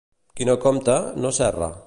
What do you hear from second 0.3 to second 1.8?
Qui no compta, no s'erra.